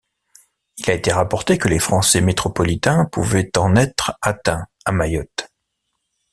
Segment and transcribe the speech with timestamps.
[0.77, 5.51] Il a été rapporté que les Français métropolitains pouvaient en être atteints à Mayotte.